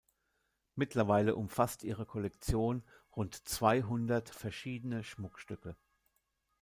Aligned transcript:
Mittlerweile 0.73 1.35
umfasst 1.35 1.83
ihre 1.83 2.07
Kollektion 2.07 2.81
rund 3.15 3.35
zweihundert 3.47 4.31
verschiedene 4.31 5.03
Schmuckstücke. 5.03 5.75